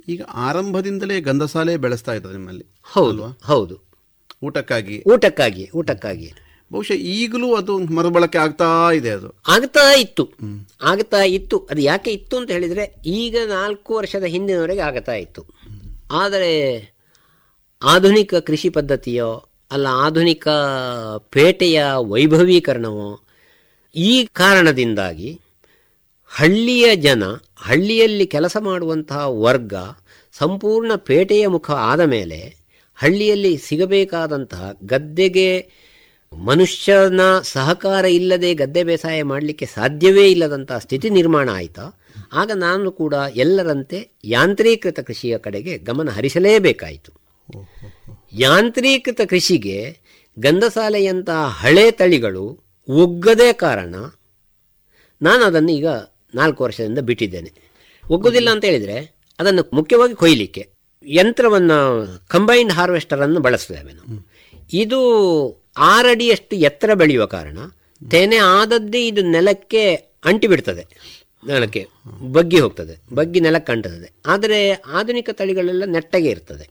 [0.08, 3.76] ಈಗ ಆರಂಭದಿಂದಲೇ ಗಂಧಸಾಲೆ ಬೆಳೆಸ್ತಾ ಇದ್ದಾರೆ ನಿಮ್ಮಲ್ಲಿ ಹೌದು ಹೌದು.
[4.42, 5.04] ಊಟಕ್ಕಾಗಿ.
[5.06, 6.28] ಊಟಕ್ಕಾಗಿ ಊಟಕ್ಕಾಗಿ.
[6.72, 9.42] ಬಹುಶಃ ಈಗಲೂ ಅದು ಮರುಬಳಕೆ ಆಗ್ತಾ ಇದೆ ಅದು.
[9.48, 10.30] ಆಗ್ತಾ ಇತ್ತು.
[10.82, 11.68] ಆಗ್ತಾ ಇತ್ತು.
[11.70, 15.44] ಅದು ಯಾಕೆ ಇತ್ತು ಅಂತ ಹೇಳಿದರೆ ಈಗ ನಾಲ್ಕು ವರ್ಷದ ಹಿಂದಿನವರೆಗೆ ಆಗ್ತಾ ಇತ್ತು.
[16.12, 16.52] ಆದರೆ
[17.82, 20.48] ಆಧುನಿಕ ಕೃಷಿ ಪದ್ಧತಿಯೋ ಅಲ್ಲ ಆಧುನಿಕ
[21.18, 23.20] ಪೇಟೆಯ ವೈಭವೀಕರಣವೋ
[23.94, 25.40] ಈ ಕಾರಣದಿಂದಾಗಿ
[26.26, 27.22] ಹಳ್ಳಿಯ ಜನ
[27.56, 29.74] ಹಳ್ಳಿಯಲ್ಲಿ ಕೆಲಸ ಮಾಡುವಂತಹ ವರ್ಗ
[30.32, 32.54] ಸಂಪೂರ್ಣ ಪೇಟೆಯ ಮುಖ ಆದ ಮೇಲೆ
[32.94, 35.70] ಹಳ್ಳಿಯಲ್ಲಿ ಸಿಗಬೇಕಾದಂತಹ ಗದ್ದೆಗೆ
[36.38, 42.00] ಮನುಷ್ಯನ ಸಹಕಾರ ಇಲ್ಲದೆ ಗದ್ದೆ ಬೇಸಾಯ ಮಾಡಲಿಕ್ಕೆ ಸಾಧ್ಯವೇ ಇಲ್ಲದಂತಹ ಸ್ಥಿತಿ ನಿರ್ಮಾಣ ಆಯಿತಾ?
[42.32, 47.12] ಆಗ ನಾನು ಕೂಡ ಎಲ್ಲರಂತೆ ಯಾಂತ್ರೀಕೃತ ಕೃಷಿಯ ಕಡೆಗೆ ಗಮನ ಹರಿಸಲೇಬೇಕಾಯಿತು.
[48.32, 49.98] ಯಾಂತ್ರೀಕೃತ ಕೃಷಿಗೆ
[50.38, 53.94] ಗಂಧಸಾಲೆಯಂತಹ ಹಳೆ ತಳಿಗಳು ಒಗ್ಗದೇ ಕಾರಣ.
[55.22, 55.86] ನಾನು ಅದನ್ನು ಈಗ
[56.34, 57.52] ನಾಲ್ಕು ವರ್ಷದಿಂದ ಬಿಟ್ಟಿದ್ದೇನೆ.
[58.10, 60.68] ಒಗ್ಗುದಿಲ್ಲ ಅಂತ ಹೇಳಿದರೆ ಅದನ್ನು ಮುಖ್ಯವಾಗಿ ಕೊಯ್ಲಿಕ್ಕೆ.
[61.06, 64.30] ಯಂತ್ರವನ್ನು ಕಂಬೈನ್ಡ್ ಹಾರ್ವೆಸ್ಟರನ್ನು ಬಳಸ್ತೇವೆ ನಾವು.
[64.72, 67.58] ಇದು ಆರಡಿಯಷ್ಟು ಎತ್ತರ ಬೆಳೆಯುವ ಕಾರಣ
[68.10, 70.86] ತೆನೆ ಆದದ್ದೇ ಇದು ನೆಲಕ್ಕೆ ಅಂಟಿಬಿಡ್ತದೆ.
[71.46, 71.86] ನೆಲಕ್ಕೆ
[72.32, 73.14] ಬಗ್ಗಿ ಹೋಗ್ತದೆ.
[73.14, 74.12] ಬಗ್ಗಿ ನೆಲಕ್ಕೆ ಅಂಟುತ್ತದೆ.
[74.26, 76.68] ಆದರೆ ಆಧುನಿಕ ತಳಿಗಳೆಲ್ಲ ನೆಟ್ಟಗೆ ಇರ್ತದೆ.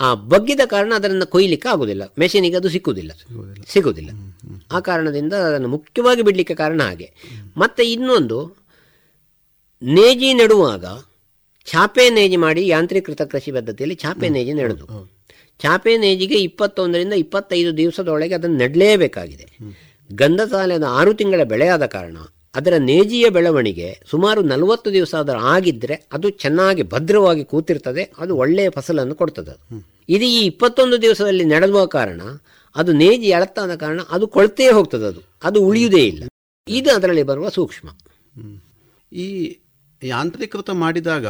[0.00, 3.12] ಆ ಬಗ್ಗಿದ ಕಾರಣ ಅದನ್ನು ಕೊಯ್ಲಿಕ್ಕೆ ಆಗುದಿಲ್ಲ ಮೆಷಿನಿಗೆ ಅದು ಸಿಕ್ಕುವುದಿಲ್ಲ.
[3.68, 4.10] ಸಿಗುವುದಿಲ್ಲ.
[4.72, 7.12] ಆ ಕಾರಣದಿಂದ ಅದನ್ನು ಮುಖ್ಯವಾಗಿ ಬಿಡಲಿಕ್ಕೆ ಕಾರಣ ಹಾಗೆ.
[7.56, 8.56] ಮತ್ತೆ ಇನ್ನೊಂದು,
[9.82, 10.84] ನೇಜಿ ನೆಡುವಾಗ
[11.64, 15.17] ಚಾಪೆ ನೇಜಿ ಮಾಡಿ ಯಾಂತ್ರೀಕೃತ ಕೃಷಿ ಪದ್ಧತಿಯಲ್ಲಿ ಚಾಪೆ ನೇಜಿ ನೆಡುದು.
[15.60, 19.46] ಚಾಪೆ ನೇಜಿಗೆ ಇಪ್ಪತ್ತೊಂದರಿಂದ ಇಪ್ಪತ್ತೈದು ದಿವಸದೊಳಗೆ ಅದನ್ನು ನೆಡಲೇಬೇಕಾಗಿದೆ.
[20.14, 22.16] ಗಂಧ ಸಾಲದ ಆರು ತಿಂಗಳ ಬೆಳೆಯಾದ ಕಾರಣ
[22.54, 29.14] ಅದರ ನೇಜಿಯ ಬೆಳವಣಿಗೆ ಸುಮಾರು ನಲವತ್ತು ದಿವಸ ಅದರ ಆಗಿದ್ದರೆ ಅದು ಚೆನ್ನಾಗಿ ಭದ್ರವಾಗಿ ಕೂತಿರ್ತದೆ ಅದು ಒಳ್ಳೆಯ ಫಸಲನ್ನು
[29.14, 29.54] ಕೊಡ್ತದೆ
[30.08, 32.20] ಇದು ಈ ಇಪ್ಪತ್ತೊಂದು ದಿವಸದಲ್ಲಿ ನಡೆದುವ ಕಾರಣ
[32.76, 35.20] ಅದು ನೇಜಿ ಎಳತ್ತಾದ ಕಾರಣ ಅದು ಕೊಳ್ತೇ ಹೋಗ್ತದೆ ಅದು.
[35.44, 36.24] ಅದು ಉಳಿಯುವುದೇ ಇಲ್ಲ.
[36.68, 37.88] ಇದು ಅದರಲ್ಲಿ ಬರುವ ಸೂಕ್ಷ್ಮ.
[39.12, 39.58] ಈ
[40.02, 41.26] ಯಾಂತ್ರೀಕೃತ ಮಾಡಿದಾಗ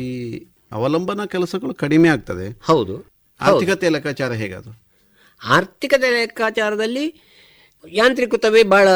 [0.00, 2.58] ಈ ಅವಲಂಬನ ಕೆಲಸಗಳು ಕಡಿಮೆ ಆಗ್ತದೆ.
[2.62, 3.13] ಹೌದು.
[3.40, 4.82] ಆರ್ಥಿಕತೆ ಲೆಕ್ಕಾಚಾರ ಹೇಗದು
[5.44, 7.20] ಆರ್ಥಿಕತೆ ಲೆಕ್ಕಾಚಾರದಲ್ಲಿ
[7.88, 8.88] ಯಾಂತ್ರಿಕೃತವೇ ಬಹಳ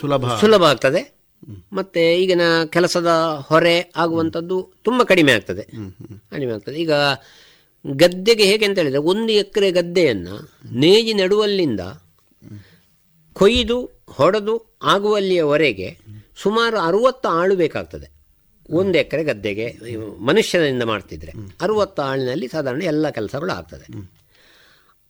[0.00, 0.40] ಸುಲಭ.
[0.40, 1.22] ಸುಲಭ ಆಗ್ತದೆ.
[1.72, 3.08] ಮತ್ತೆ ಈಗಿನ ಕೆಲಸದ
[3.46, 5.62] ಹೊರೆ ಆಗುವಂಥದ್ದು ತುಂಬ ಕಡಿಮೆ ಆಗ್ತದೆ.
[6.30, 6.76] ಕಡಿಮೆ ಆಗ್ತದೆ.
[6.76, 6.92] ಈಗ
[7.86, 11.80] ಗದ್ದೆಗೆ ಹೇಗೆ ಅಂತ ಹೇಳಿದ್ರೆ ಒಂದು ಎಕರೆ ಗದ್ದೆಯನ್ನು ನೇಜಿ ನಡುವಲ್ಲಿಂದ
[13.32, 15.98] ಕೊಯ್ದು ಹೊಡೆದು ಆಗುವಲ್ಲಿಯವರೆಗೆ
[16.36, 18.21] ಸುಮಾರು ಅರುವತ್ತು ಆಳು ಬೇಕಾಗ್ತದೆ.
[18.72, 19.78] ಒಂದು ಎಕರೆ ಗದ್ದೆಗೆ
[20.20, 23.86] ಮನುಷ್ಯನಿಂದ ಮಾಡ್ತಿದ್ರೆ ಅರುವತ್ತು ಆಳಿನಲ್ಲಿ ಸಾಧಾರಣ ಎಲ್ಲ ಕೆಲಸಗಳು ಆಗ್ತದೆ.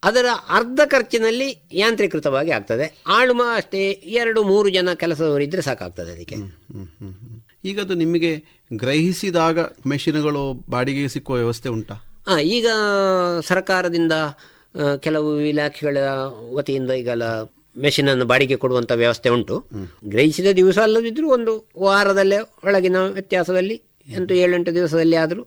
[0.05, 3.03] ಅದರ ಅರ್ಧ ಖರ್ಚಿನಲ್ಲಿ ಯಾಂತ್ರೀಕೃತವಾಗಿ ಆಗ್ತದೆ.
[3.07, 6.37] ಆಳು ಅಷ್ಟೇ ಎರಡು ಮೂರು ಜನ ಕೆಲಸದವರಿದ್ದರೆ ಸಾಕಾಗ್ತದೆ ಅದಕ್ಕೆ.
[7.65, 11.95] ಈಗ ಅದು ನಿಮಗೆ ಗ್ರಹಿಸಿದಾಗ ಮೆಷಿನ್ಗಳು ಬಾಡಿಗೆಗೆ ಸಿಕ್ಕುವ ವ್ಯವಸ್ಥೆ ಉಂಟಾ?
[12.27, 12.67] ಆ, ಈಗ
[13.41, 14.13] ಸರ್ಕಾರದಿಂದ
[15.01, 15.97] ಕೆಲವು ಇಲಾಖೆಗಳ
[16.55, 17.43] ವತಿಯಿಂದ ಈಗೆಲ್ಲ
[17.77, 19.65] ಮೆಷಿನನ್ನು ಬಾಡಿಗೆ ಕೊಡುವಂಥ ವ್ಯವಸ್ಥೆ ಉಂಟು.
[20.05, 25.47] ಗ್ರಹಿಸಿದ ದಿವಸ ಅಲ್ಲದಿದ್ದರೂ ಒಂದು ವಾರದಲ್ಲೇ ಒಳಗಿನ ವ್ಯತ್ಯಾಸದಲ್ಲಿ ಎಂಟು ಏಳೆಂಟು ದಿವಸದಲ್ಲಿ ಆದರೂ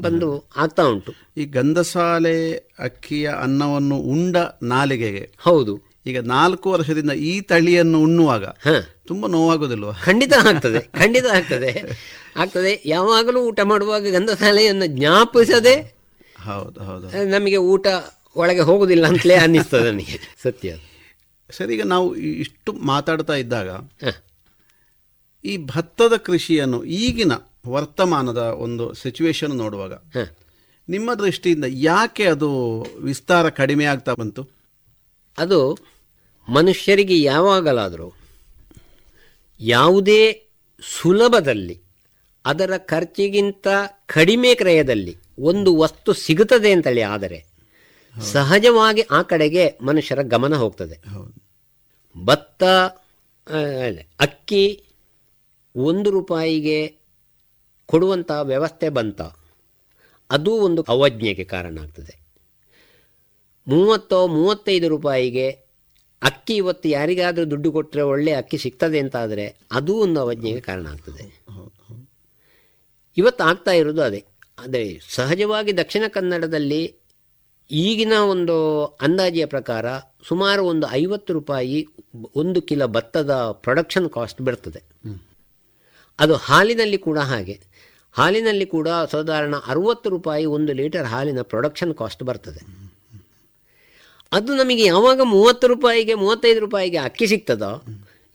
[0.00, 1.12] ಬಂದು ಆಗ್ತಾ ಉಂಟು.
[1.36, 5.30] ಈ ಗಂಧಸಾಲೆ ಅಕ್ಕಿಯ ಅನ್ನವನ್ನು ಉಂಡ ನಾಲಿಗೆಗೆ.
[5.38, 5.74] ಹೌದು.
[6.06, 8.44] ಈಗ ನಾಲ್ಕು ವರ್ಷದಿಂದ ಈ ತಳಿಯನ್ನು ಉಣ್ಣುವಾಗ
[9.06, 9.92] ತುಂಬಾ ನೋವಾಗುದಿಲ್ವಾ?
[10.04, 11.70] ಖಂಡಿತ ಆಗ್ತದೆ ಖಂಡಿತ ಆಗ್ತದೆ.
[12.36, 15.96] ಆಗ್ತದೆ ಯಾವಾಗಲೂ ಊಟ ಮಾಡುವಾಗ ಗಂಧಸಾಲೆಯನ್ನು ಜ್ಞಾಪಿಸದೆ
[16.44, 17.86] ಹೌದು ಹೌದು ನಮಗೆ ಊಟ
[18.36, 20.74] ಒಳಗೆ ಹೋಗುದಿಲ್ಲ ಅಂತಲೇ ಅನ್ನಿಸ್ತದೆ ನನಗೆ ಸತ್ಯ.
[21.50, 23.68] ಸರಿ ಈಗ ನಾವು ಇಷ್ಟು ಮಾತಾಡ್ತಾ ಇದ್ದಾಗ.
[25.44, 27.32] ಈ ಭತ್ತದ ಕೃಷಿಯನ್ನು ಈಗಿನ
[27.68, 29.92] ವರ್ತಮಾನದ ಒಂದು ಸಿಚುವೇಶನ್ ನೋಡುವಾಗ.
[30.88, 32.48] ನಿಮ್ಮ ದೃಷ್ಟಿಯಿಂದ ಯಾಕೆ ಅದು
[33.02, 34.42] ವಿಸ್ತಾರ ಕಡಿಮೆ ಆಗ್ತಾ ಬಂತು
[35.38, 35.78] ಅದು
[36.48, 38.08] ಮನುಷ್ಯರಿಗೆ ಯಾವಾಗಲಾದರೂ
[39.60, 40.20] ಯಾವುದೇ
[40.82, 41.76] ಸುಲಭದಲ್ಲಿ
[42.44, 43.68] ಅದರ ಖರ್ಚಿಗಿಂತ
[44.06, 47.38] ಕಡಿಮೆ ಕ್ರಯದಲ್ಲಿ ಒಂದು ವಸ್ತು ಸಿಗುತ್ತದೆ ಅಂತೇಳಿ ಆದರೆ
[48.20, 50.96] ಸಹಜವಾಗಿ ಆ ಕಡೆಗೆ ಮನುಷ್ಯರ ಗಮನ ಹೋಗ್ತದೆ.
[52.24, 52.64] ಭತ್ತ
[54.20, 54.84] ಅಕ್ಕಿ
[55.76, 56.96] ಒಂದು ರೂಪಾಯಿಗೆ
[57.86, 59.22] ಕೊಡುವಂಥ ವ್ಯವಸ್ಥೆ ಬಂತ
[60.30, 62.26] ಅದು ಒಂದು ಅವಜ್ಞೆಗೆ ಕಾರಣ ಆಗ್ತದೆ.
[63.68, 65.50] ಮೂವತ್ತೋ ಮೂವತ್ತೈದು ರೂಪಾಯಿಗೆ
[66.22, 71.44] ಅಕ್ಕಿ ಇವತ್ತು ಯಾರಿಗಾದರೂ ದುಡ್ಡು ಕೊಟ್ಟರೆ ಒಳ್ಳೆ ಅಕ್ಕಿ ಸಿಗ್ತದೆ ಅಂತಾದರೆ ಅದೂ ಒಂದು ಅವಜ್ಞೆಗೆ ಕಾರಣ ಆಗ್ತದೆ.
[73.16, 74.24] ಇವತ್ತು ಆಗ್ತಾ ಇರೋದು ಅದೇ.
[74.58, 76.96] ಅದೇ ಸಹಜವಾಗಿ ದಕ್ಷಿಣ ಕನ್ನಡದಲ್ಲಿ
[77.70, 79.86] ಈಗಿನ ಒಂದು ಅಂದಾಜಿಯ ಪ್ರಕಾರ
[80.28, 81.88] ಸುಮಾರು ಒಂದು ಐವತ್ತು ರೂಪಾಯಿ
[82.34, 84.84] ಒಂದು ಕಿಲೋ ಭತ್ತದ ಪ್ರೊಡಕ್ಷನ್ ಕಾಸ್ಟ್ ಬರ್ತದೆ
[86.18, 87.60] ಅದು ಹಾಲಿನಲ್ಲಿ ಕೂಡ ಹಾಗೆ.
[88.12, 92.60] ಹಾಲಿನಲ್ಲಿ ಕೂಡ ಸಾಧಾರಣ ಅರುವತ್ತು ರೂಪಾಯಿ ಒಂದು ಲೀಟರ್ ಹಾಲಿನ ಪ್ರೊಡಕ್ಷನ್ ಕಾಸ್ಟ್ ಬರ್ತದೆ.
[94.32, 97.82] ಅದು ನಮಗೆ ಯಾವಾಗ ಮೂವತ್ತು ರೂಪಾಯಿಗೆ ಮೂವತ್ತೈದು ರೂಪಾಯಿಗೆ ಅಕ್ಕಿ ಸಿಗ್ತದೋ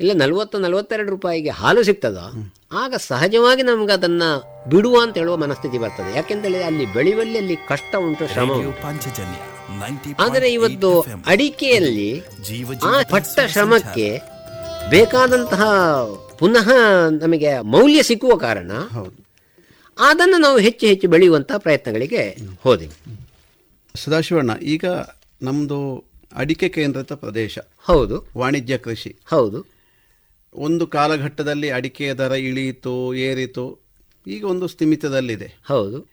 [0.01, 2.25] ಇಲ್ಲ ನಲವತ್ತು ನಲವತ್ತೆರಡು ರೂಪಾಯಿಗೆ ಹಾಲು ಸಿಗ್ತದೋ
[2.71, 4.29] ಆಗ ಸಹಜವಾಗಿ ನಮ್ಗೆ ಅದನ್ನು
[4.69, 6.15] ಬಿಡುವ ಅಂತ ಹೇಳುವ ಮನಸ್ಥಿತಿ ಬರ್ತದೆ.
[6.15, 8.81] ಯಾಕೆಂದರೆ ಅಲ್ಲಿ ಬೆಳೆಯುವಲ್ಲಿ ಅಲ್ಲಿ ಕಷ್ಟ ಉಂಟು ಶ್ರಮ ರೇಡಿಯೋ ಉಂಟು.
[8.81, 9.39] ಪಾಂಚಜನ್ಯ
[9.71, 13.39] 90.8 ಆದರೆ ಇವತ್ತು ಅಡಿಕೆಯಲ್ಲಿ ಜೀವ ಆ ಪಟ್ಟ.
[13.47, 14.19] ಶ್ರಮಕ್ಕೆ
[14.89, 15.63] ಬೇಕಾದಂತಹ
[16.39, 16.71] ಪುನಃ
[17.21, 19.17] ನಮಗೆ ಮೌಲ್ಯ ಸಿಕ್ಕುವ ಕಾರಣ ಹೌದು.
[19.97, 22.95] ಅದನ್ನು ನಾವು ಹೆಚ್ಚು ಹೆಚ್ಚು ಬೆಳೆಯುವಂತಹ ಪ್ರಯತ್ನಗಳಿಗೆ ಹೋದೆವು.
[23.95, 24.85] ಸದಾಶಿವಣ್ಣ ಈಗ
[25.41, 27.59] ನಮ್ಮದು ಅಡಿಕೆ ಕೇಂದ್ರಿತ ಪ್ರದೇಶ.
[27.87, 28.27] ಹೌದು.
[28.37, 29.15] ವಾಣಿಜ್ಯ ಕೃಷಿ.
[29.25, 29.70] ಹೌದು.
[30.53, 33.79] ಒಂದು ಕಾಲಘಟ್ಟದಲ್ಲಿ ಅಡಿಕೆಯ ದರ ಇಳಿಯಿತು ಏರಿತು
[34.27, 35.59] ಈಗ ಒಂದು ಸ್ಥಿಮಿತದಲ್ಲಿದೆ.
[35.67, 36.11] ಹೌದು.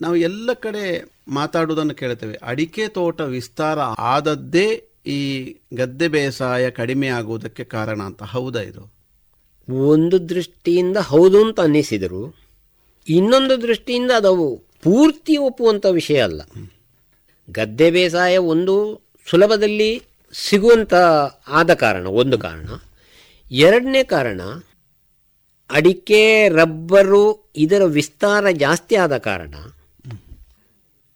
[0.00, 2.38] ನಾವು ಎಲ್ಲ ಕಡೆ ಮಾತಾಡುವುದನ್ನು ಕೇಳ್ತೇವೆ.
[2.42, 8.22] ಅಡಿಕೆ ತೋಟ ವಿಸ್ತಾರ ಆದದ್ದೇ ಈ ಗದ್ದೆ ಬೇಸಾಯ ಕಡಿಮೆ ಆಗುವುದಕ್ಕೆ ಕಾರಣ ಅಂತ.
[8.22, 8.92] ಹೌದಾ ಇದು?
[9.70, 12.36] ಒಂದು ದೃಷ್ಟಿಯಿಂದ ಹೌದು ಅಂತ ಅನ್ನಿಸಿದರು
[13.08, 16.42] ಇನ್ನೊಂದು ದೃಷ್ಟಿಯಿಂದ ಅದು ಪೂರ್ತಿ ಒಪ್ಪುವಂಥ ವಿಷಯ ಅಲ್ಲ.
[17.50, 20.94] ಗದ್ದೆ ಬೇಸಾಯ ಒಂದು ಸುಲಭದಲ್ಲಿ ಸಿಗುವಂಥ
[21.48, 22.68] ಆದ ಕಾರಣ ಒಂದು ಕಾರಣ.
[23.50, 24.40] ಎರಡನೇ ಕಾರಣ
[25.70, 29.54] ಅಡಿಕೆ ರಬ್ಬರು ಇದರ ವಿಸ್ತಾರ ಜಾಸ್ತಿ ಆದ ಕಾರಣ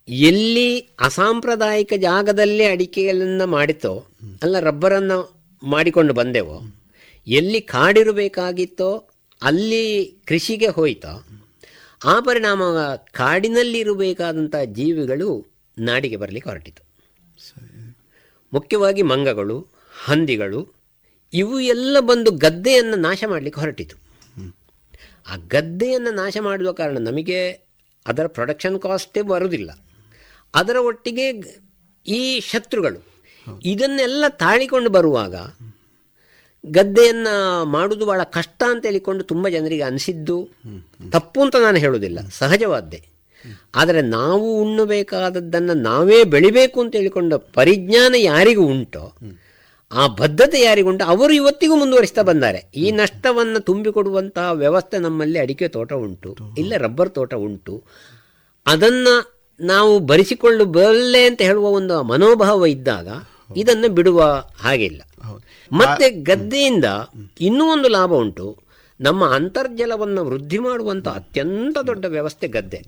[0.09, 4.07] ಎಲ್ಲಿ ಅಸಾಂಪ್ರದಾಯಿಕ ಜಾಗದಲ್ಲೇ ಅಡಿಕೆಗಳನ್ನು ಮಾಡಿತೋ
[4.43, 6.61] ಅಲ್ಲ ರಬ್ಬರನ್ನು ಮಾಡಿಕೊಂಡು ಬಂದೆವೋ
[7.27, 9.09] ಎಲ್ಲಿ ಕಾಡಿರಬೇಕಾಗಿತ್ತೋ
[9.43, 11.27] ಅಲ್ಲಿ ಕೃಷಿಗೆ ಹೋಯಿತೋ
[12.05, 12.63] ಆ ಪರಿಣಾಮ
[13.13, 15.47] ಕಾಡಿನಲ್ಲಿರಬೇಕಾದಂಥ ಜೀವಿಗಳು
[15.79, 16.83] ನಾಡಿಗೆ ಬರಲಿಕ್ಕೆ ಹೊರಟಿತು.
[18.53, 19.67] ಮುಖ್ಯವಾಗಿ ಮಂಗಗಳು
[20.05, 20.69] ಹಂದಿಗಳು
[21.35, 23.97] ಇವು ಎಲ್ಲ ಬಂದು ಗದ್ದೆಯನ್ನು ನಾಶ ಮಾಡಲಿಕ್ಕೆ ಹೊರಟಿತು.
[25.29, 27.39] ಆ ಗದ್ದೆಯನ್ನು ನಾಶ ಮಾಡುವ ಕಾರಣ ನಮಗೆ
[28.07, 29.71] ಅದರ ಪ್ರೊಡಕ್ಷನ್ ಕಾಸ್ಟೇ ಬರುವುದಿಲ್ಲ
[30.55, 31.27] ಅದರ ಒಟ್ಟಿಗೆ
[32.07, 33.01] ಈ ಶತ್ರುಗಳು
[33.65, 35.35] ಇದನ್ನೆಲ್ಲ ತಾಳಿಕೊಂಡು ಬರುವಾಗ
[36.67, 40.49] ಗದ್ದೆಯನ್ನು ಮಾಡುವುದು ಭಾಳ ಕಷ್ಟ ಅಂತ ಹೇಳಿಕೊಂಡು ತುಂಬ ಜನರಿಗೆ ಅನಿಸಿದ್ದು
[41.11, 43.09] ತಪ್ಪು ಅಂತ ನಾನು ಹೇಳೋದಿಲ್ಲ ಸಹಜವಾದ್ದೇ.
[43.75, 49.13] ಆದರೆ ನಾವು ಉಣ್ಣಬೇಕಾದದ್ದನ್ನು ನಾವೇ ಬೆಳಿಬೇಕು ಅಂತ ಹೇಳಿಕೊಂಡ ಪರಿಜ್ಞಾನ ಯಾರಿಗೂ ಉಂಟೋ
[49.93, 52.71] ಆ ಬದ್ಧತೆ ಯಾರಿಗುಂಟು ಅವರು ಇವತ್ತಿಗೂ ಮುಂದುವರಿಸ್ತಾ ಬಂದಾರೆ.
[52.75, 57.83] ಈ ನಷ್ಟವನ್ನು ತುಂಬಿಕೊಡುವಂತಹ ವ್ಯವಸ್ಥೆ ನಮ್ಮಲ್ಲಿ ಅಡಿಕೆ ತೋಟ ಉಂಟು ಇಲ್ಲ ರಬ್ಬರ್ ತೋಟ ಉಂಟು.
[58.67, 63.09] ಅದನ್ನು ನಾವು ಭರಿಸಿಕೊಳ್ಳು ಬಲ್ಲೆ ಅಂತ ಹೇಳುವ ಒಂದು ಮನೋಭಾವ ಇದ್ದಾಗ
[63.57, 65.03] ಇದನ್ನು ಬಿಡುವ ಹಾಗಿಲ್ಲ.
[65.73, 66.85] ಮತ್ತೆ ಗದ್ದೆಯಿಂದ
[67.41, 68.59] ಇನ್ನೂ ಒಂದು ಲಾಭ ಉಂಟು.
[69.01, 72.79] ನಮ್ಮ ಅಂತರ್ಜಲವನ್ನು ವೃದ್ಧಿ ಮಾಡುವಂಥ ಅತ್ಯಂತ ದೊಡ್ಡ ವ್ಯವಸ್ಥೆ ಗದ್ದೆ.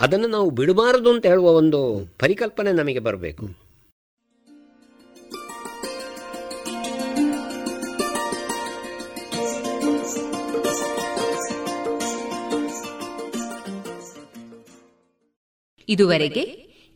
[0.00, 3.65] ಅದನ್ನು ನಾವು ಬಿಡಬಾರದು ಅಂತ ಹೇಳುವ ಒಂದು ಪರಿಕಲ್ಪನೆ ನಮಗೆ ಬರಬೇಕು.
[15.88, 16.44] ಇದುವರೆಗೆ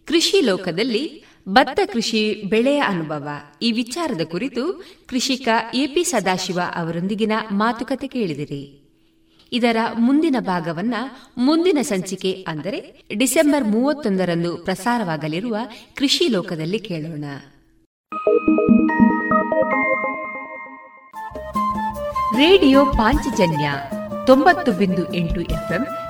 [0.06, 3.28] ಕೃಷಿ ಲೋಕದಲ್ಲಿ ಭತ್ತ ಕೃಷಿ ಬೆಳೆಯ ಅನುಭವ
[3.62, 8.76] ಈ ವಿಚಾರದ ಕುರಿತು ಕೃಷಿಕ ಎಪಿ ಸದಾಶಿವ ಅವರೊಂದಿಗಿನ ಮಾತುಕತೆ ಕೇಳಿದಿರಿ.
[9.52, 10.94] ಇದರ ಮುಂದಿನ ಭಾಗವನ್ನ
[11.36, 15.56] ಮುಂದಿನ ಸಂಚಿಕೆ ಅಂದರೆ ಡಿಸೆಂಬರ್ ಮೂವತ್ತೊಂದರಂದು ಪ್ರಸಾರವಾಗಲಿರುವ
[15.94, 17.24] ಕೃಷಿ ಲೋಕದಲ್ಲಿ ಕೇಳೋಣ.
[22.36, 23.72] ರೇಡಿಯೋ ಪಾಂಚಜನ್ಯ
[24.26, 25.86] ತೊಂಬತ್ತು ಬಿಂದು ಎಂಟು ಎಫ್ಎಂ